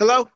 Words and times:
Hello? 0.00 0.30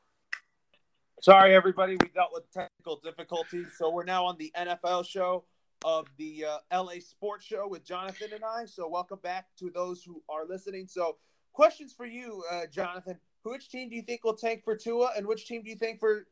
Sorry, 1.23 1.55
everybody. 1.55 1.97
We 1.99 2.09
dealt 2.09 2.35
with 2.35 2.53
technical 2.53 3.01
difficulties. 3.03 3.69
So 3.79 3.91
we're 3.91 4.05
now 4.05 4.27
on 4.27 4.37
the 4.37 4.53
NFL 4.55 5.07
show 5.07 5.45
of 5.83 6.07
the 6.19 6.45
uh, 6.45 6.83
LA 6.83 7.01
Sports 7.01 7.47
Show 7.47 7.67
with 7.67 7.83
Jonathan 7.83 8.29
and 8.35 8.45
I. 8.45 8.67
So 8.67 8.87
welcome 8.87 9.21
back 9.23 9.47
to 9.61 9.71
those 9.75 10.05
who 10.05 10.23
are 10.29 10.45
listening. 10.47 10.87
So, 10.87 11.17
questions 11.55 11.95
for 11.95 12.05
you, 12.05 12.45
uh, 12.53 12.67
Jonathan. 12.71 13.17
Which 13.43 13.71
team 13.71 13.89
do 13.89 13.97
you 13.97 14.03
think 14.03 14.23
will 14.23 14.35
tank 14.35 14.65
for 14.65 14.77
Tua, 14.77 15.13
and 15.17 15.27
which 15.27 15.47
team 15.47 15.63
do 15.63 15.71
you 15.71 15.77
think 15.77 15.99
for 15.99 16.27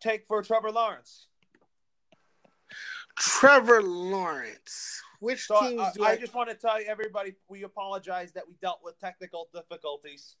tank 0.00 0.22
for 0.26 0.42
Trevor 0.42 0.70
Lawrence? 0.70 1.26
Trevor 3.18 3.82
Lawrence. 3.82 5.02
Which 5.18 5.44
So 5.48 5.60
teams 5.60 5.82
I, 5.82 5.92
do 5.94 6.04
I 6.04 6.08
I, 6.12 6.16
just 6.16 6.32
want 6.32 6.48
to 6.48 6.54
tell 6.54 6.80
you, 6.80 6.86
everybody, 6.88 7.34
we 7.46 7.64
apologize 7.64 8.32
that 8.32 8.48
we 8.48 8.54
dealt 8.62 8.80
with 8.82 8.98
technical 8.98 9.50
difficulties. 9.52 10.36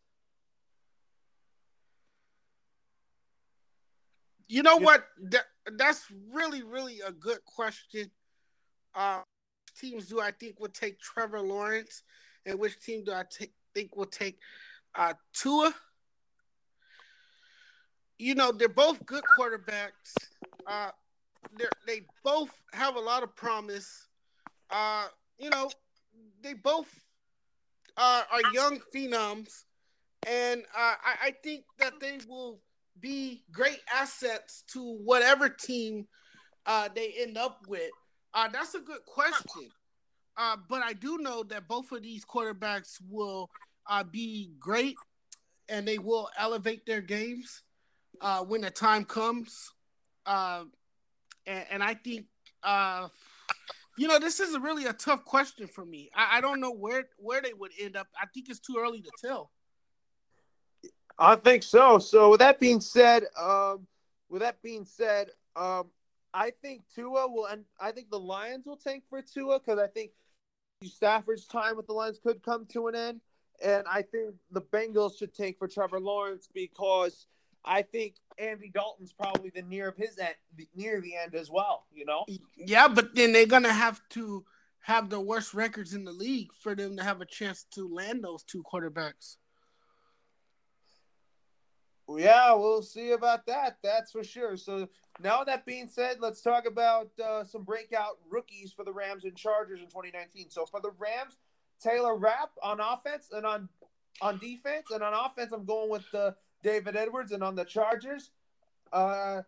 You 4.50 4.64
know 4.64 4.78
Yeah. 4.78 4.84
what? 4.84 5.08
That, 5.30 5.46
that's 5.76 6.10
really, 6.32 6.64
really 6.64 7.00
a 7.02 7.12
good 7.12 7.44
question. 7.44 8.10
Uh, 8.92 9.22
teams 9.78 10.08
do 10.08 10.20
I 10.20 10.32
think 10.32 10.58
will 10.58 10.70
take 10.70 10.98
Trevor 10.98 11.40
Lawrence, 11.40 12.02
and 12.44 12.58
which 12.58 12.80
team 12.80 13.04
do 13.04 13.12
I 13.12 13.22
think 13.74 13.94
will 13.94 14.06
take 14.06 14.40
uh, 14.96 15.14
Tua? 15.32 15.72
You 18.18 18.34
know, 18.34 18.50
they're 18.50 18.68
both 18.68 19.06
good 19.06 19.22
quarterbacks. 19.38 20.30
Uh, 20.66 20.90
they 21.56 21.66
they 21.86 22.00
both 22.24 22.50
have 22.72 22.96
a 22.96 23.00
lot 23.00 23.22
of 23.22 23.36
promise. 23.36 24.08
Uh, 24.68 25.06
you 25.38 25.50
know, 25.50 25.70
they 26.42 26.54
both 26.54 26.88
uh, 27.96 28.24
are 28.32 28.42
young 28.42 28.80
phenoms, 28.92 29.64
and 30.24 30.62
uh, 30.76 30.96
I, 31.04 31.14
I 31.26 31.30
think 31.40 31.64
that 31.78 32.00
they 32.00 32.18
will 32.28 32.60
be 32.98 33.44
great 33.52 33.80
assets 33.94 34.64
to 34.72 34.98
whatever 35.04 35.48
team 35.48 36.06
uh, 36.66 36.88
they 36.94 37.14
end 37.18 37.36
up 37.36 37.64
with. 37.68 37.90
Uh, 38.34 38.48
that's 38.52 38.74
a 38.74 38.80
good 38.80 39.04
question. 39.06 39.68
Uh, 40.36 40.56
but 40.68 40.82
I 40.82 40.92
do 40.92 41.18
know 41.18 41.42
that 41.44 41.68
both 41.68 41.92
of 41.92 42.02
these 42.02 42.24
quarterbacks 42.24 42.96
will 43.08 43.50
uh, 43.88 44.04
be 44.04 44.52
great 44.58 44.96
and 45.68 45.86
they 45.86 45.98
will 45.98 46.28
elevate 46.38 46.86
their 46.86 47.00
games 47.00 47.62
uh, 48.20 48.42
when 48.44 48.60
the 48.60 48.70
time 48.70 49.04
comes. 49.04 49.70
Uh, 50.26 50.64
and, 51.46 51.64
and 51.70 51.82
I 51.82 51.94
think, 51.94 52.26
uh, 52.62 53.08
you 53.98 54.08
know, 54.08 54.18
this 54.18 54.40
is 54.40 54.58
really 54.58 54.86
a 54.86 54.92
tough 54.92 55.24
question 55.24 55.66
for 55.66 55.84
me. 55.84 56.10
I, 56.14 56.38
I 56.38 56.40
don't 56.40 56.60
know 56.60 56.72
where, 56.72 57.08
where 57.18 57.42
they 57.42 57.52
would 57.52 57.72
end 57.80 57.96
up. 57.96 58.06
I 58.20 58.26
think 58.32 58.48
it's 58.48 58.60
too 58.60 58.76
early 58.78 59.02
to 59.02 59.10
tell. 59.20 59.50
I 61.20 61.36
think 61.36 61.62
so. 61.62 61.98
So 61.98 62.30
with 62.30 62.40
that 62.40 62.58
being 62.58 62.80
said, 62.80 63.24
um, 63.38 63.86
with 64.30 64.40
that 64.40 64.62
being 64.62 64.86
said, 64.86 65.28
um, 65.54 65.90
I 66.32 66.50
think 66.62 66.82
Tua 66.94 67.28
will, 67.28 67.46
and 67.46 67.64
I 67.78 67.92
think 67.92 68.10
the 68.10 68.18
Lions 68.18 68.64
will 68.64 68.78
tank 68.78 69.04
for 69.10 69.20
Tua 69.20 69.58
because 69.58 69.78
I 69.78 69.86
think 69.86 70.12
Stafford's 70.82 71.46
time 71.46 71.76
with 71.76 71.86
the 71.86 71.92
Lions 71.92 72.18
could 72.22 72.42
come 72.42 72.64
to 72.72 72.88
an 72.88 72.94
end, 72.94 73.20
and 73.62 73.84
I 73.86 74.00
think 74.02 74.34
the 74.50 74.62
Bengals 74.62 75.18
should 75.18 75.34
tank 75.34 75.58
for 75.58 75.68
Trevor 75.68 76.00
Lawrence 76.00 76.48
because 76.54 77.26
I 77.66 77.82
think 77.82 78.14
Andy 78.38 78.70
Dalton's 78.72 79.12
probably 79.12 79.50
the 79.50 79.62
near 79.62 79.88
of 79.88 79.96
his 79.96 80.16
end, 80.18 80.34
near 80.74 81.02
the 81.02 81.16
end 81.16 81.34
as 81.34 81.50
well. 81.50 81.84
You 81.92 82.06
know. 82.06 82.24
Yeah, 82.56 82.88
but 82.88 83.14
then 83.14 83.32
they're 83.32 83.44
gonna 83.44 83.72
have 83.72 84.00
to 84.10 84.44
have 84.82 85.10
the 85.10 85.20
worst 85.20 85.52
records 85.52 85.92
in 85.92 86.04
the 86.04 86.12
league 86.12 86.48
for 86.62 86.74
them 86.74 86.96
to 86.96 87.02
have 87.02 87.20
a 87.20 87.26
chance 87.26 87.66
to 87.72 87.86
land 87.92 88.24
those 88.24 88.42
two 88.42 88.62
quarterbacks. 88.62 89.36
Yeah, 92.18 92.54
we'll 92.54 92.82
see 92.82 93.12
about 93.12 93.46
that. 93.46 93.78
That's 93.82 94.12
for 94.12 94.24
sure. 94.24 94.56
So 94.56 94.88
now 95.22 95.44
that 95.44 95.66
being 95.66 95.86
said, 95.86 96.16
let's 96.20 96.40
talk 96.40 96.66
about 96.66 97.10
uh, 97.22 97.44
some 97.44 97.62
breakout 97.62 98.18
rookies 98.28 98.72
for 98.72 98.84
the 98.84 98.92
Rams 98.92 99.24
and 99.24 99.36
Chargers 99.36 99.80
in 99.80 99.86
2019. 99.86 100.50
So 100.50 100.66
for 100.66 100.80
the 100.80 100.92
Rams, 100.98 101.36
Taylor 101.80 102.16
Rapp 102.16 102.50
on 102.62 102.80
offense 102.80 103.28
and 103.32 103.46
on 103.46 103.68
on 104.20 104.38
defense, 104.38 104.90
and 104.90 105.02
on 105.02 105.14
offense, 105.14 105.52
I'm 105.52 105.64
going 105.64 105.88
with 105.88 106.04
uh, 106.14 106.32
David 106.62 106.96
Edwards, 106.96 107.32
and 107.32 107.42
on 107.42 107.54
the 107.54 107.64
Chargers, 107.64 108.30
uh, 108.92 109.42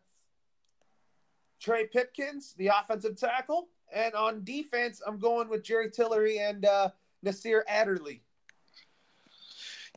Trey 1.60 1.86
Pipkins, 1.86 2.54
the 2.56 2.68
offensive 2.68 3.16
tackle, 3.16 3.68
and 3.92 4.14
on 4.14 4.44
defense, 4.44 5.02
I'm 5.06 5.18
going 5.18 5.48
with 5.48 5.62
Jerry 5.62 5.90
Tillery 5.90 6.38
and 6.38 6.64
uh, 6.64 6.88
Nasir 7.22 7.64
Adderley. 7.68 8.22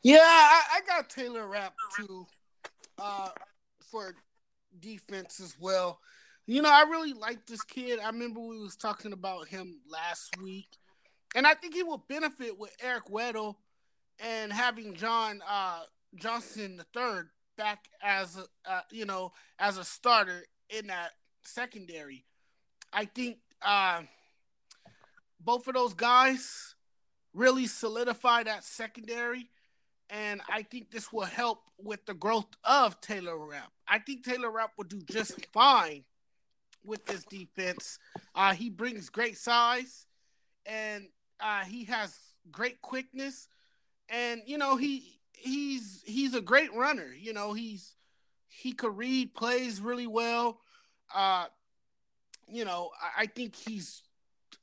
Yeah, 0.03 0.17
I, 0.21 0.61
I 0.75 0.81
got 0.85 1.09
Taylor 1.09 1.47
Rapp 1.47 1.75
too 1.97 2.27
uh, 2.97 3.29
for 3.91 4.15
defense 4.79 5.39
as 5.39 5.55
well. 5.59 5.99
You 6.47 6.61
know, 6.61 6.71
I 6.71 6.83
really 6.83 7.13
like 7.13 7.45
this 7.45 7.63
kid. 7.63 7.99
I 7.99 8.07
remember 8.07 8.39
we 8.39 8.59
was 8.59 8.75
talking 8.75 9.13
about 9.13 9.47
him 9.47 9.79
last 9.89 10.39
week, 10.41 10.67
and 11.35 11.47
I 11.47 11.55
think 11.55 11.73
he 11.73 11.83
will 11.83 12.05
benefit 12.07 12.59
with 12.59 12.75
Eric 12.83 13.05
Weddle 13.05 13.55
and 14.19 14.53
having 14.53 14.93
John 14.93 15.41
uh, 15.47 15.81
Johnson 16.15 16.77
the 16.77 16.85
third 16.93 17.29
back 17.57 17.85
as 18.03 18.37
a 18.37 18.45
uh, 18.69 18.81
you 18.91 19.05
know 19.05 19.31
as 19.57 19.77
a 19.77 19.83
starter 19.83 20.43
in 20.69 20.87
that 20.87 21.11
secondary. 21.41 22.25
I 22.93 23.05
think 23.05 23.37
uh, 23.61 24.03
both 25.39 25.67
of 25.67 25.73
those 25.73 25.93
guys 25.93 26.75
really 27.33 27.67
solidify 27.67 28.43
that 28.43 28.63
secondary 28.63 29.49
and 30.09 30.41
I 30.49 30.63
think 30.63 30.91
this 30.91 31.11
will 31.11 31.21
help 31.21 31.59
with 31.77 32.05
the 32.05 32.13
growth 32.13 32.47
of 32.63 32.99
Taylor 33.01 33.37
Rapp. 33.37 33.71
I 33.87 33.99
think 33.99 34.23
Taylor 34.23 34.51
Rapp 34.51 34.71
will 34.77 34.85
do 34.85 35.01
just 35.01 35.45
fine 35.47 36.03
with 36.83 37.05
this 37.05 37.23
defense. 37.25 37.99
Uh, 38.33 38.53
he 38.53 38.69
brings 38.69 39.09
great 39.09 39.37
size, 39.37 40.05
and 40.65 41.07
uh, 41.39 41.63
he 41.63 41.85
has 41.85 42.17
great 42.51 42.81
quickness, 42.81 43.47
and 44.09 44.41
you 44.45 44.57
know 44.57 44.75
he 44.75 45.19
he's 45.33 46.03
he's 46.05 46.35
a 46.35 46.41
great 46.41 46.73
runner. 46.73 47.13
You 47.17 47.33
know 47.33 47.53
he's 47.53 47.95
he 48.47 48.71
could 48.71 48.95
read 48.95 49.33
plays 49.33 49.81
really 49.81 50.07
well. 50.07 50.59
Uh, 51.13 51.45
you 52.47 52.65
know 52.65 52.91
I, 53.01 53.23
I 53.23 53.25
think 53.25 53.55
he's 53.55 54.03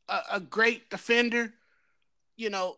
a, 0.08 0.20
a 0.32 0.40
great 0.40 0.90
defender. 0.90 1.52
You 2.36 2.50
know 2.50 2.76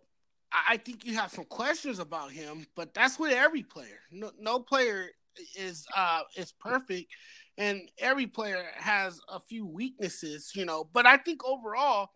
I 0.69 0.76
think 0.76 1.04
you 1.04 1.15
have 1.16 1.31
some 1.31 1.44
questions 1.44 1.98
about 1.98 2.31
him, 2.31 2.66
but 2.76 2.94
that's 2.94 3.19
with 3.19 3.32
every 3.32 3.62
player. 3.62 4.00
No, 4.10 4.31
no 4.38 4.60
player 4.60 5.09
is 5.56 5.84
uh 5.97 6.22
is 6.37 6.53
perfect, 6.53 7.12
and 7.59 7.91
every 7.98 8.26
player 8.26 8.64
has 8.76 9.20
a 9.28 9.41
few 9.41 9.66
weaknesses, 9.66 10.53
you 10.54 10.64
know. 10.64 10.88
But 10.93 11.06
I 11.06 11.16
think 11.16 11.44
overall, 11.44 12.10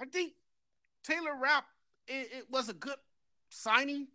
I 0.00 0.06
think 0.06 0.32
Taylor 1.04 1.36
Rapp 1.40 1.64
it, 2.08 2.28
it 2.38 2.46
was 2.50 2.68
a 2.68 2.74
good 2.74 2.96
signing 3.50 4.08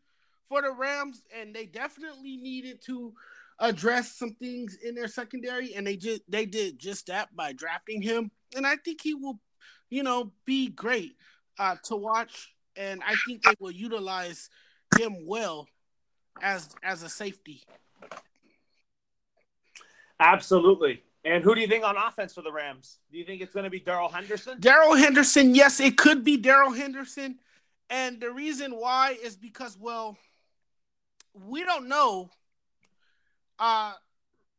for 0.49 0.61
the 0.61 0.71
Rams, 0.71 1.23
and 1.33 1.55
they 1.55 1.65
definitely 1.65 2.37
needed 2.37 2.81
to 2.87 3.13
address 3.59 4.17
some 4.17 4.33
things 4.35 4.77
in 4.83 4.95
their 4.95 5.07
secondary, 5.07 5.75
and 5.75 5.87
they 5.87 5.95
just 5.95 6.21
they 6.27 6.45
did 6.45 6.77
just 6.79 7.07
that 7.07 7.33
by 7.35 7.53
drafting 7.53 8.01
him, 8.01 8.31
and 8.55 8.67
I 8.67 8.75
think 8.75 9.01
he 9.01 9.13
will, 9.13 9.39
you 9.89 10.03
know, 10.03 10.33
be 10.45 10.67
great 10.67 11.15
uh, 11.57 11.77
to 11.85 11.95
watch 11.95 12.53
and 12.75 13.01
I 13.05 13.15
think 13.27 13.43
they 13.43 13.53
will 13.59 13.71
utilize 13.71 14.49
him 14.97 15.25
well 15.25 15.67
as 16.41 16.69
as 16.83 17.03
a 17.03 17.09
safety. 17.09 17.63
Absolutely. 20.19 21.03
And 21.23 21.43
who 21.43 21.53
do 21.53 21.61
you 21.61 21.67
think 21.67 21.83
on 21.83 21.95
offense 21.97 22.33
for 22.33 22.41
the 22.41 22.51
Rams? 22.51 22.97
Do 23.11 23.17
you 23.17 23.25
think 23.25 23.41
it's 23.41 23.53
going 23.53 23.63
to 23.63 23.69
be 23.69 23.79
Darrell 23.79 24.09
Henderson? 24.09 24.59
Darrell 24.59 24.95
Henderson, 24.95 25.53
yes, 25.53 25.79
it 25.79 25.97
could 25.97 26.23
be 26.23 26.37
Darrell 26.37 26.71
Henderson, 26.71 27.37
and 27.89 28.19
the 28.19 28.31
reason 28.31 28.71
why 28.71 29.17
is 29.23 29.35
because 29.35 29.77
well, 29.79 30.17
we 31.33 31.63
don't 31.63 31.87
know 31.87 32.29
uh 33.59 33.93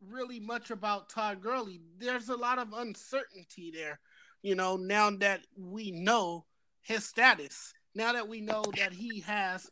really 0.08 0.40
much 0.40 0.70
about 0.70 1.08
Todd 1.08 1.40
Gurley. 1.40 1.80
There's 1.98 2.28
a 2.28 2.36
lot 2.36 2.58
of 2.58 2.72
uncertainty 2.72 3.70
there, 3.72 4.00
you 4.42 4.54
know, 4.54 4.76
now 4.76 5.10
that 5.10 5.40
we 5.56 5.90
know 5.92 6.44
his 6.80 7.04
status 7.04 7.72
now 7.94 8.12
that 8.12 8.28
we 8.28 8.40
know 8.40 8.64
that 8.76 8.92
he 8.92 9.20
has 9.20 9.70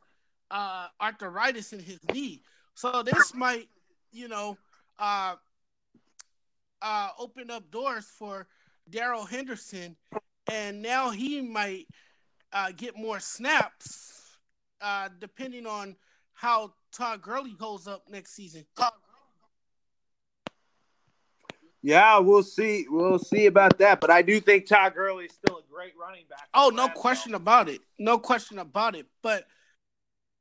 uh, 0.51 0.87
arthritis 1.01 1.73
in 1.73 1.81
his 1.81 1.99
knee. 2.13 2.43
So 2.75 3.03
this 3.03 3.35
might, 3.35 3.69
you 4.13 4.29
know, 4.29 4.57
uh, 4.99 5.37
uh, 6.83 7.09
open 7.19 7.51
up 7.51 7.71
doors 7.71 8.07
for 8.07 8.47
Darrell 8.89 9.25
Henderson, 9.25 9.97
and 10.51 10.83
now 10.83 11.11
he 11.11 11.41
might 11.41 11.87
uh, 12.53 12.73
get 12.77 12.97
more 12.97 13.21
snaps 13.21 14.39
uh, 14.81 15.09
depending 15.19 15.67
on 15.67 15.97
how 16.33 16.73
Todd 16.93 17.23
Gurley 17.23 17.55
holds 17.59 17.87
up 17.87 18.05
next 18.09 18.35
season. 18.35 18.65
Yeah, 21.83 22.19
we'll 22.19 22.43
see. 22.43 22.87
We'll 22.89 23.19
see 23.19 23.47
about 23.47 23.79
that. 23.79 24.01
But 24.01 24.11
I 24.11 24.23
do 24.23 24.41
think 24.41 24.67
Todd 24.67 24.95
Gurley 24.95 25.27
is 25.27 25.33
still 25.33 25.60
running 26.11 26.27
back. 26.29 26.49
Oh, 26.55 26.71
no 26.75 26.89
question 26.89 27.35
about 27.35 27.69
it. 27.69 27.81
No 27.99 28.19
question 28.19 28.59
about 28.59 28.95
it. 28.95 29.07
But 29.23 29.47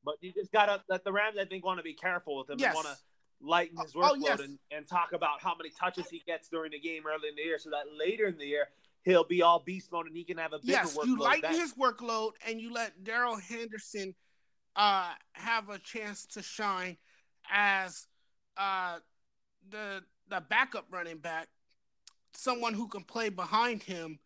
But 0.04 0.16
you 0.22 0.34
just 0.34 0.52
gotta 0.52 0.82
let 0.90 1.04
the 1.04 1.12
Rams. 1.12 1.38
I 1.40 1.46
think 1.46 1.66
want 1.66 1.80
to 1.80 1.84
be 1.84 1.94
careful 1.94 2.38
with 2.38 2.50
him. 2.50 2.58
Yes. 2.60 2.76
Want 2.76 2.88
to 2.88 2.98
lighten 3.42 3.78
his 3.78 3.94
workload 3.94 4.10
oh, 4.12 4.16
yes. 4.16 4.40
and, 4.40 4.60
and 4.72 4.88
talk 4.88 5.14
about 5.14 5.42
how 5.42 5.56
many 5.56 5.70
touches 5.70 6.10
he 6.10 6.22
gets 6.26 6.50
during 6.50 6.72
the 6.72 6.80
game 6.80 7.04
early 7.08 7.30
in 7.30 7.36
the 7.36 7.42
year 7.42 7.58
so 7.58 7.70
that 7.70 7.84
later 7.98 8.28
in 8.28 8.38
the 8.38 8.46
year 8.46 8.68
he'll 9.04 9.24
be 9.24 9.42
all 9.42 9.64
beast 9.66 9.92
mode 9.92 10.08
and 10.08 10.16
he 10.16 10.26
can 10.26 10.38
have 10.38 10.52
a 10.52 10.60
bigger 10.60 10.74
yes, 10.74 10.98
workload. 10.98 11.06
You 11.06 11.20
lighten 11.20 11.52
his 11.54 11.74
workload 11.76 12.32
and 12.46 12.60
you 12.60 12.74
let 12.74 13.04
Darrell 13.04 13.38
Henderson 13.38 14.14
uh, 14.76 15.12
have 15.34 15.70
a 15.70 15.80
chance 15.80 16.26
to 16.28 16.42
shine 16.42 16.98
as 17.50 18.08
uh, 18.58 18.98
the 19.70 20.04
the 20.30 20.42
backup 20.50 20.86
running 20.92 21.18
back, 21.18 21.48
someone 22.34 22.74
who 22.74 22.88
can 22.88 23.04
play 23.04 23.30
behind 23.30 23.82
him 23.82 24.20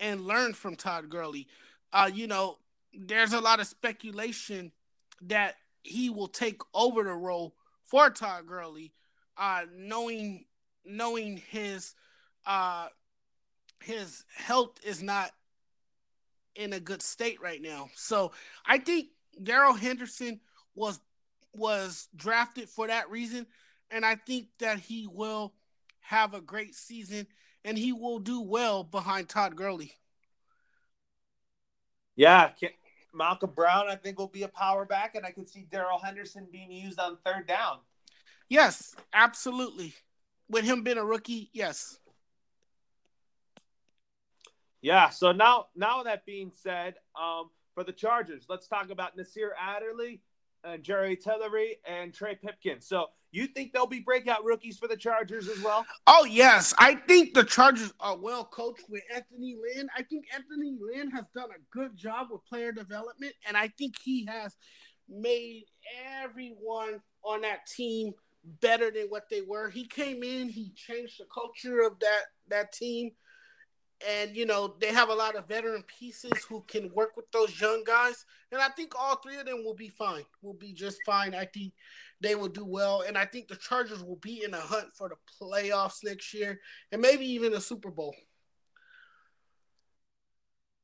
and 0.00 0.26
learn 0.26 0.52
from 0.52 0.76
Todd 0.76 1.08
Gurley. 1.08 1.46
Uh, 1.92 2.10
you 2.12 2.26
know, 2.26 2.58
there's 2.92 3.32
a 3.32 3.40
lot 3.40 3.60
of 3.60 3.66
speculation 3.66 4.72
that 5.22 5.56
he 5.82 6.10
will 6.10 6.28
take 6.28 6.60
over 6.72 7.04
the 7.04 7.12
role 7.12 7.54
for 7.84 8.10
Todd 8.10 8.46
Gurley, 8.46 8.92
uh, 9.36 9.62
knowing 9.74 10.44
knowing 10.84 11.42
his 11.50 11.94
uh, 12.46 12.88
his 13.80 14.24
health 14.34 14.78
is 14.84 15.02
not 15.02 15.30
in 16.54 16.72
a 16.72 16.80
good 16.80 17.02
state 17.02 17.40
right 17.40 17.60
now. 17.60 17.88
So 17.94 18.32
I 18.66 18.78
think 18.78 19.08
Darrell 19.42 19.74
Henderson 19.74 20.40
was 20.74 21.00
was 21.52 22.08
drafted 22.16 22.68
for 22.68 22.88
that 22.88 23.10
reason, 23.10 23.46
and 23.90 24.04
I 24.04 24.16
think 24.16 24.48
that 24.58 24.78
he 24.78 25.06
will 25.06 25.52
have 26.00 26.34
a 26.34 26.40
great 26.40 26.74
season 26.74 27.26
and 27.64 27.78
he 27.78 27.92
will 27.92 28.18
do 28.18 28.40
well 28.40 28.84
behind 28.84 29.28
Todd 29.28 29.56
Gurley. 29.56 29.92
Yeah, 32.16 32.50
Malcolm 33.12 33.50
Brown, 33.54 33.88
I 33.88 33.96
think, 33.96 34.18
will 34.18 34.28
be 34.28 34.42
a 34.42 34.48
power 34.48 34.84
back, 34.84 35.14
and 35.14 35.24
I 35.24 35.30
can 35.30 35.46
see 35.46 35.66
Darrell 35.70 35.98
Henderson 35.98 36.46
being 36.50 36.70
used 36.70 36.98
on 37.00 37.16
third 37.24 37.46
down. 37.46 37.78
Yes, 38.48 38.94
absolutely. 39.12 39.94
With 40.48 40.64
him 40.64 40.82
being 40.82 40.98
a 40.98 41.04
rookie, 41.04 41.50
yes. 41.52 41.98
Yeah. 44.82 45.08
So 45.08 45.32
now, 45.32 45.66
now 45.74 46.02
that 46.02 46.26
being 46.26 46.52
said, 46.52 46.96
um, 47.18 47.50
for 47.74 47.84
the 47.84 47.92
Chargers, 47.92 48.44
let's 48.48 48.68
talk 48.68 48.90
about 48.90 49.16
Nasir 49.16 49.54
Adderley 49.58 50.20
and 50.62 50.82
Jerry 50.82 51.16
Tillery 51.16 51.78
and 51.86 52.12
Trey 52.12 52.34
Pipkin. 52.34 52.80
So 52.80 53.06
you 53.34 53.46
think 53.48 53.72
they'll 53.72 53.86
be 53.86 54.00
breakout 54.00 54.44
rookies 54.44 54.78
for 54.78 54.88
the 54.88 54.96
Chargers 54.96 55.48
as 55.48 55.62
well? 55.62 55.84
Oh 56.06 56.24
yes, 56.24 56.74
I 56.78 56.94
think 56.94 57.34
the 57.34 57.44
Chargers 57.44 57.92
are 58.00 58.16
well 58.16 58.44
coached 58.44 58.84
with 58.88 59.02
Anthony 59.14 59.56
Lynn. 59.60 59.88
I 59.96 60.02
think 60.02 60.26
Anthony 60.34 60.76
Lynn 60.80 61.10
has 61.10 61.24
done 61.34 61.50
a 61.50 61.76
good 61.76 61.96
job 61.96 62.28
with 62.30 62.44
player 62.46 62.72
development, 62.72 63.32
and 63.46 63.56
I 63.56 63.68
think 63.68 63.94
he 64.02 64.26
has 64.26 64.56
made 65.08 65.64
everyone 66.22 67.00
on 67.24 67.42
that 67.42 67.66
team 67.66 68.12
better 68.60 68.90
than 68.90 69.06
what 69.08 69.28
they 69.30 69.40
were. 69.40 69.70
He 69.70 69.86
came 69.86 70.22
in, 70.22 70.48
he 70.48 70.72
changed 70.74 71.18
the 71.18 71.26
culture 71.32 71.80
of 71.80 71.98
that 72.00 72.22
that 72.48 72.72
team 72.72 73.12
and 74.06 74.36
you 74.36 74.44
know 74.44 74.74
they 74.80 74.92
have 74.92 75.08
a 75.08 75.14
lot 75.14 75.36
of 75.36 75.46
veteran 75.48 75.82
pieces 75.82 76.44
who 76.48 76.62
can 76.66 76.90
work 76.94 77.16
with 77.16 77.30
those 77.32 77.60
young 77.60 77.82
guys 77.84 78.24
and 78.52 78.60
i 78.60 78.68
think 78.68 78.92
all 78.98 79.16
three 79.16 79.36
of 79.36 79.46
them 79.46 79.64
will 79.64 79.74
be 79.74 79.88
fine 79.88 80.24
will 80.42 80.54
be 80.54 80.72
just 80.72 80.98
fine. 81.06 81.34
I 81.34 81.46
think 81.46 81.72
they 82.20 82.34
will 82.34 82.48
do 82.48 82.64
well 82.64 83.02
and 83.06 83.16
i 83.16 83.24
think 83.24 83.48
the 83.48 83.56
chargers 83.56 84.02
will 84.02 84.16
be 84.16 84.42
in 84.44 84.54
a 84.54 84.60
hunt 84.60 84.88
for 84.96 85.08
the 85.08 85.16
playoffs 85.40 86.04
next 86.04 86.34
year 86.34 86.60
and 86.92 87.00
maybe 87.00 87.26
even 87.26 87.54
a 87.54 87.60
super 87.60 87.90
bowl. 87.90 88.14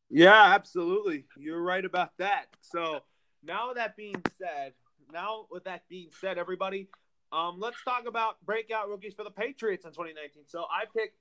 Yeah 0.09 0.55
absolutely. 0.55 1.27
You're 1.37 1.63
right 1.63 1.85
about 1.85 2.11
that. 2.19 2.47
So 2.61 3.01
now 3.45 3.73
that 3.75 3.97
being 3.97 4.23
said 4.39 4.73
now 5.13 5.47
with 5.51 5.65
that 5.65 5.89
being 5.89 6.09
said 6.21 6.39
everybody 6.39 6.89
um, 7.33 7.61
let's 7.61 7.83
talk 7.85 8.07
about 8.09 8.45
breakout 8.45 8.89
rookies 8.89 9.15
for 9.15 9.25
the 9.25 9.31
patriots 9.31 9.85
in 9.85 9.93
2019 9.93 10.43
so 10.47 10.65
i 10.71 10.85
picked 10.97 11.17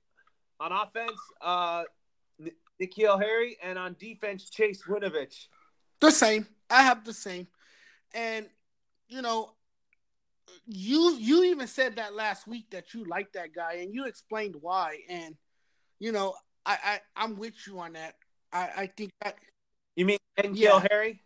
on 0.60 0.72
offense, 0.72 1.18
uh, 1.40 1.84
N'Keal 2.80 3.20
Harry, 3.20 3.56
and 3.62 3.78
on 3.78 3.96
defense, 3.98 4.48
Chase 4.50 4.82
Winovich. 4.86 5.46
The 6.00 6.10
same. 6.10 6.46
I 6.68 6.82
have 6.82 7.04
the 7.04 7.12
same, 7.12 7.48
and 8.14 8.46
you 9.08 9.22
know, 9.22 9.52
you 10.66 11.16
you 11.18 11.44
even 11.44 11.66
said 11.66 11.96
that 11.96 12.14
last 12.14 12.46
week 12.46 12.70
that 12.70 12.94
you 12.94 13.04
liked 13.04 13.32
that 13.34 13.54
guy, 13.54 13.78
and 13.80 13.92
you 13.92 14.06
explained 14.06 14.56
why. 14.60 14.98
And 15.08 15.34
you 15.98 16.12
know, 16.12 16.34
I, 16.64 16.78
I 16.84 17.00
I'm 17.16 17.36
with 17.36 17.54
you 17.66 17.80
on 17.80 17.94
that. 17.94 18.14
I 18.52 18.70
I 18.76 18.86
think 18.86 19.10
that. 19.22 19.36
You 19.96 20.06
mean 20.06 20.18
N'Keal 20.38 20.54
yeah. 20.54 20.86
Harry? 20.90 21.20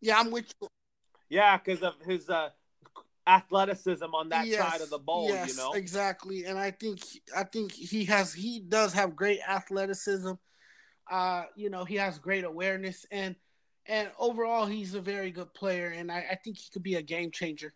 Yeah, 0.00 0.18
I'm 0.18 0.30
with 0.30 0.52
you. 0.60 0.68
Yeah, 1.28 1.56
because 1.56 1.82
of 1.82 1.94
his 2.04 2.28
uh, 2.28 2.50
athleticism 3.26 4.14
on 4.14 4.28
that 4.30 4.46
yes, 4.46 4.58
side 4.58 4.80
of 4.80 4.90
the 4.90 4.98
ball, 4.98 5.28
yes, 5.28 5.48
you 5.48 5.56
know. 5.56 5.72
Exactly. 5.72 6.44
And 6.44 6.58
I 6.58 6.70
think 6.70 7.00
I 7.36 7.44
think 7.44 7.72
he 7.72 8.04
has 8.04 8.32
he 8.32 8.60
does 8.60 8.92
have 8.92 9.16
great 9.16 9.40
athleticism. 9.46 10.32
Uh, 11.10 11.44
you 11.54 11.70
know, 11.70 11.84
he 11.84 11.96
has 11.96 12.18
great 12.18 12.44
awareness 12.44 13.06
and 13.10 13.36
and 13.86 14.10
overall 14.18 14.66
he's 14.66 14.94
a 14.94 15.00
very 15.00 15.30
good 15.30 15.52
player 15.54 15.88
and 15.88 16.10
I, 16.10 16.26
I 16.32 16.34
think 16.36 16.58
he 16.58 16.70
could 16.72 16.82
be 16.82 16.96
a 16.96 17.02
game 17.02 17.30
changer. 17.30 17.74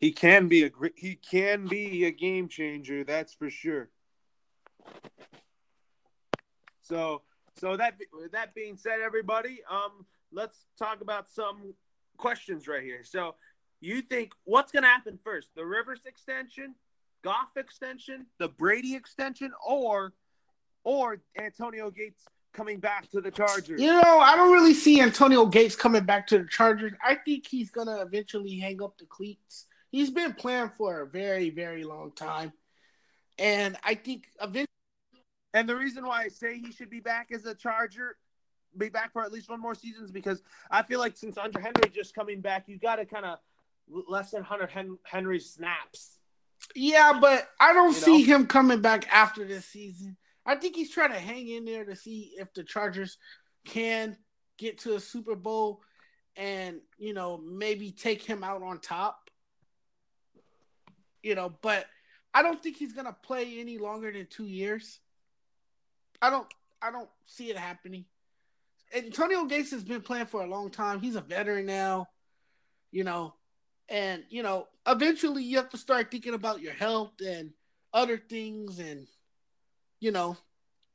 He 0.00 0.12
can 0.12 0.48
be 0.48 0.64
a 0.64 0.70
he 0.96 1.14
can 1.14 1.66
be 1.66 2.04
a 2.04 2.10
game 2.10 2.48
changer, 2.48 3.04
that's 3.04 3.32
for 3.32 3.50
sure. 3.50 3.88
So 6.82 7.22
so 7.56 7.76
that 7.76 7.98
that 8.32 8.54
being 8.54 8.76
said, 8.76 9.00
everybody, 9.00 9.62
um, 9.70 10.04
let's 10.32 10.66
talk 10.78 11.00
about 11.00 11.30
some 11.30 11.74
questions 12.16 12.68
right 12.68 12.82
here. 12.82 13.04
So, 13.04 13.34
you 13.80 14.00
think 14.02 14.32
what's 14.44 14.72
going 14.72 14.82
to 14.82 14.88
happen 14.88 15.18
first? 15.22 15.48
The 15.54 15.64
Rivers 15.64 16.00
extension, 16.06 16.74
Goff 17.22 17.56
extension, 17.56 18.26
the 18.38 18.48
Brady 18.48 18.94
extension, 18.94 19.52
or 19.66 20.12
or 20.84 21.18
Antonio 21.38 21.90
Gates 21.90 22.24
coming 22.54 22.78
back 22.78 23.10
to 23.10 23.20
the 23.20 23.30
Chargers? 23.30 23.80
You 23.80 23.92
know, 23.92 24.20
I 24.20 24.36
don't 24.36 24.52
really 24.52 24.74
see 24.74 25.00
Antonio 25.00 25.46
Gates 25.46 25.76
coming 25.76 26.04
back 26.04 26.26
to 26.28 26.38
the 26.38 26.48
Chargers. 26.48 26.92
I 27.04 27.16
think 27.16 27.46
he's 27.46 27.70
going 27.70 27.88
to 27.88 28.00
eventually 28.00 28.58
hang 28.58 28.82
up 28.82 28.96
the 28.98 29.06
cleats. 29.06 29.66
He's 29.90 30.10
been 30.10 30.32
playing 30.32 30.70
for 30.76 31.02
a 31.02 31.06
very, 31.06 31.50
very 31.50 31.84
long 31.84 32.12
time. 32.12 32.52
And 33.38 33.76
I 33.82 33.94
think 33.94 34.28
eventually. 34.40 34.68
And 35.52 35.68
the 35.68 35.76
reason 35.76 36.04
why 36.04 36.22
I 36.22 36.28
say 36.28 36.58
he 36.58 36.72
should 36.72 36.90
be 36.90 36.98
back 36.98 37.28
as 37.32 37.44
a 37.44 37.54
Charger 37.54 38.16
be 38.76 38.88
back 38.88 39.12
for 39.12 39.22
at 39.22 39.32
least 39.32 39.48
one 39.48 39.60
more 39.60 39.74
seasons 39.74 40.10
because 40.10 40.42
I 40.70 40.82
feel 40.82 40.98
like 40.98 41.16
since 41.16 41.36
Hunter 41.36 41.60
Henry 41.60 41.90
just 41.92 42.14
coming 42.14 42.40
back, 42.40 42.64
you 42.66 42.78
got 42.78 42.96
to 42.96 43.04
kind 43.04 43.24
of 43.24 43.38
lessen 44.08 44.42
Hunter 44.42 44.66
Hen- 44.66 44.98
Henry's 45.04 45.50
snaps. 45.50 46.18
Yeah, 46.74 47.18
but 47.20 47.48
I 47.60 47.72
don't 47.72 47.88
you 47.88 47.94
see 47.94 48.18
know? 48.26 48.36
him 48.36 48.46
coming 48.46 48.80
back 48.80 49.06
after 49.12 49.44
this 49.44 49.66
season. 49.66 50.16
I 50.46 50.56
think 50.56 50.76
he's 50.76 50.90
trying 50.90 51.12
to 51.12 51.18
hang 51.18 51.48
in 51.48 51.64
there 51.64 51.84
to 51.84 51.96
see 51.96 52.34
if 52.38 52.52
the 52.54 52.64
Chargers 52.64 53.18
can 53.64 54.16
get 54.58 54.78
to 54.80 54.94
a 54.94 55.00
Super 55.00 55.36
Bowl 55.36 55.80
and, 56.36 56.80
you 56.98 57.14
know, 57.14 57.38
maybe 57.38 57.92
take 57.92 58.22
him 58.22 58.44
out 58.44 58.62
on 58.62 58.78
top. 58.78 59.30
You 61.22 61.34
know, 61.34 61.54
but 61.62 61.86
I 62.34 62.42
don't 62.42 62.62
think 62.62 62.76
he's 62.76 62.92
going 62.92 63.06
to 63.06 63.16
play 63.22 63.58
any 63.58 63.78
longer 63.78 64.12
than 64.12 64.26
2 64.26 64.44
years. 64.44 65.00
I 66.20 66.30
don't 66.30 66.46
I 66.80 66.90
don't 66.90 67.08
see 67.26 67.50
it 67.50 67.56
happening. 67.56 68.04
Antonio 68.94 69.44
Gates 69.44 69.72
has 69.72 69.82
been 69.82 70.00
playing 70.00 70.26
for 70.26 70.42
a 70.42 70.48
long 70.48 70.70
time. 70.70 71.00
He's 71.00 71.16
a 71.16 71.20
veteran 71.20 71.66
now, 71.66 72.08
you 72.92 73.04
know, 73.04 73.34
and 73.88 74.24
you 74.30 74.42
know, 74.42 74.68
eventually 74.86 75.42
you 75.42 75.56
have 75.56 75.70
to 75.70 75.78
start 75.78 76.10
thinking 76.10 76.34
about 76.34 76.60
your 76.60 76.72
health 76.72 77.14
and 77.24 77.50
other 77.92 78.16
things, 78.16 78.78
and 78.78 79.06
you 80.00 80.12
know, 80.12 80.36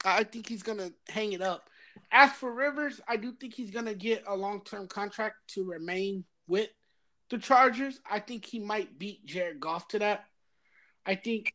I 0.05 0.23
think 0.23 0.47
he's 0.47 0.63
gonna 0.63 0.91
hang 1.09 1.33
it 1.33 1.41
up. 1.41 1.69
As 2.11 2.31
for 2.31 2.53
Rivers, 2.53 3.01
I 3.07 3.17
do 3.17 3.33
think 3.33 3.53
he's 3.53 3.71
gonna 3.71 3.93
get 3.93 4.23
a 4.27 4.35
long 4.35 4.63
term 4.63 4.87
contract 4.87 5.35
to 5.55 5.63
remain 5.65 6.23
with 6.47 6.69
the 7.29 7.37
Chargers. 7.37 7.99
I 8.09 8.19
think 8.19 8.45
he 8.45 8.59
might 8.59 8.97
beat 8.97 9.25
Jared 9.25 9.59
Goff 9.59 9.89
to 9.89 9.99
that. 9.99 10.25
I 11.05 11.15
think 11.15 11.53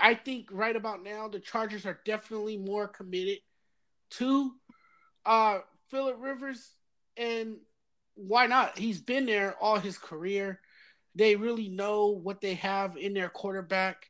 I 0.00 0.14
think 0.14 0.48
right 0.50 0.76
about 0.76 1.02
now 1.02 1.28
the 1.28 1.40
Chargers 1.40 1.86
are 1.86 2.00
definitely 2.04 2.56
more 2.56 2.88
committed 2.88 3.38
to 4.10 4.52
uh 5.24 5.58
Philip 5.90 6.16
Rivers, 6.20 6.74
and 7.16 7.56
why 8.14 8.46
not? 8.46 8.78
He's 8.78 9.00
been 9.00 9.26
there 9.26 9.54
all 9.60 9.78
his 9.78 9.98
career. 9.98 10.60
They 11.14 11.36
really 11.36 11.68
know 11.68 12.08
what 12.08 12.40
they 12.40 12.54
have 12.54 12.96
in 12.96 13.14
their 13.14 13.28
quarterback. 13.28 14.06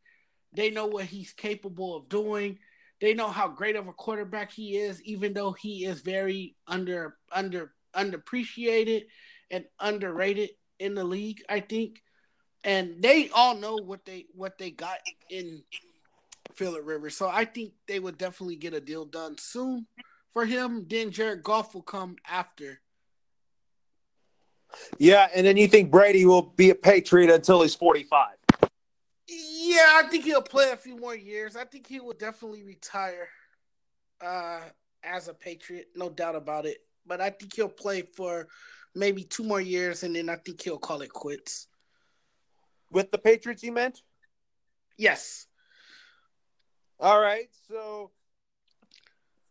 They 0.52 0.71
know 0.71 0.87
what 0.87 1.04
he's 1.04 1.33
capable 1.33 1.95
of 1.95 2.09
doing. 2.09 2.59
They 3.00 3.14
know 3.14 3.28
how 3.28 3.49
great 3.49 3.76
of 3.76 3.88
a 3.88 3.92
quarterback 3.92 4.50
he 4.52 4.76
is, 4.76 5.02
even 5.02 5.35
though 5.35 5.52
he 5.52 5.85
is 5.85 6.00
very 6.00 6.56
under 6.66 7.16
under 7.30 7.73
underappreciated 7.95 9.04
and 9.50 9.64
underrated 9.80 10.50
in 10.78 10.95
the 10.95 11.04
league, 11.04 11.42
I 11.49 11.61
think. 11.61 12.02
And 12.64 13.02
they 13.02 13.28
all 13.30 13.56
know 13.56 13.76
what 13.76 14.04
they 14.04 14.26
what 14.35 14.59
they 14.59 14.71
got 14.71 14.99
in 15.30 15.62
Philip 16.54 16.83
Rivers. 16.85 17.16
So 17.16 17.28
I 17.28 17.45
think 17.45 17.73
they 17.87 18.00
would 18.00 18.18
definitely 18.18 18.56
get 18.56 18.75
a 18.75 18.80
deal 18.80 19.04
done 19.04 19.37
soon 19.38 19.87
for 20.36 20.44
him, 20.44 20.84
then 20.86 21.10
Jared 21.10 21.42
Goff 21.42 21.74
will 21.74 21.80
come 21.80 22.16
after. 22.28 22.78
Yeah, 24.98 25.28
and 25.34 25.46
then 25.46 25.56
you 25.56 25.66
think 25.66 25.90
Brady 25.90 26.26
will 26.26 26.42
be 26.42 26.68
a 26.68 26.74
Patriot 26.74 27.34
until 27.34 27.62
he's 27.62 27.74
45. 27.74 28.34
Yeah, 29.26 29.92
I 29.94 30.02
think 30.10 30.24
he'll 30.24 30.42
play 30.42 30.72
a 30.72 30.76
few 30.76 30.98
more 30.98 31.14
years. 31.14 31.56
I 31.56 31.64
think 31.64 31.86
he 31.86 32.00
will 32.00 32.12
definitely 32.12 32.64
retire 32.64 33.28
uh, 34.20 34.60
as 35.02 35.28
a 35.28 35.32
Patriot, 35.32 35.86
no 35.96 36.10
doubt 36.10 36.36
about 36.36 36.66
it. 36.66 36.84
But 37.06 37.22
I 37.22 37.30
think 37.30 37.54
he'll 37.54 37.70
play 37.70 38.02
for 38.02 38.46
maybe 38.94 39.22
two 39.22 39.42
more 39.42 39.62
years, 39.62 40.02
and 40.02 40.14
then 40.14 40.28
I 40.28 40.36
think 40.36 40.60
he'll 40.60 40.76
call 40.76 41.00
it 41.00 41.14
quits. 41.14 41.66
With 42.90 43.10
the 43.10 43.16
Patriots, 43.16 43.62
you 43.62 43.72
meant? 43.72 44.02
Yes. 44.98 45.46
All 47.00 47.18
right. 47.18 47.48
So, 47.70 48.10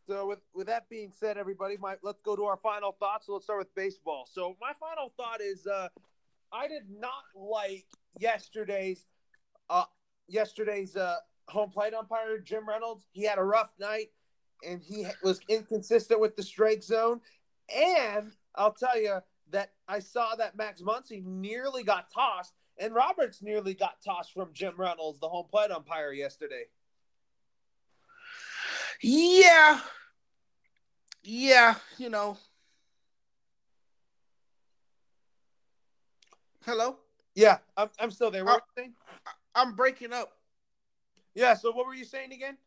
so 0.07 0.27
with 0.27 0.39
with 0.53 0.67
that 0.67 0.89
being 0.89 1.11
said, 1.11 1.37
everybody, 1.37 1.77
my 1.77 1.95
let's 2.03 2.21
go 2.21 2.35
to 2.35 2.45
our 2.45 2.57
final 2.57 2.91
thoughts. 2.99 3.25
So 3.25 3.33
let's 3.33 3.45
start 3.45 3.59
with 3.59 3.73
baseball. 3.75 4.27
So 4.31 4.55
my 4.61 4.71
final 4.79 5.11
thought 5.17 5.41
is, 5.41 5.65
uh, 5.67 5.89
I 6.51 6.67
did 6.67 6.83
not 6.89 7.23
like 7.35 7.85
yesterday's 8.19 9.05
uh, 9.69 9.85
yesterday's 10.27 10.95
uh, 10.95 11.17
home 11.47 11.69
plate 11.69 11.93
umpire, 11.93 12.37
Jim 12.39 12.67
Reynolds. 12.67 13.05
He 13.11 13.23
had 13.23 13.37
a 13.37 13.43
rough 13.43 13.71
night 13.79 14.11
and 14.65 14.81
he 14.81 15.05
was 15.23 15.39
inconsistent 15.47 16.19
with 16.19 16.35
the 16.35 16.43
strike 16.43 16.83
zone. 16.83 17.21
And 17.75 18.31
I'll 18.55 18.73
tell 18.73 18.99
you 18.99 19.19
that 19.51 19.71
I 19.87 19.99
saw 19.99 20.35
that 20.35 20.57
Max 20.57 20.81
Muncy 20.81 21.23
nearly 21.23 21.83
got 21.83 22.11
tossed, 22.11 22.53
and 22.77 22.93
Roberts 22.93 23.41
nearly 23.41 23.73
got 23.73 24.01
tossed 24.03 24.33
from 24.33 24.49
Jim 24.53 24.73
Reynolds, 24.77 25.19
the 25.19 25.29
home 25.29 25.47
plate 25.49 25.71
umpire, 25.71 26.11
yesterday. 26.11 26.65
Yeah. 29.01 29.79
Yeah, 31.23 31.75
you 31.97 32.09
know. 32.09 32.37
Hello? 36.65 36.97
Yeah, 37.35 37.57
I'm, 37.75 37.89
I'm 37.99 38.11
still 38.11 38.31
there. 38.31 38.45
What 38.45 38.61
uh, 38.77 38.83
I'm 39.55 39.75
breaking 39.75 40.13
up. 40.13 40.31
Yeah. 41.33 41.53
So 41.55 41.71
what 41.71 41.85
were 41.85 41.93
you 41.93 42.05
saying 42.05 42.31
again? 42.31 42.57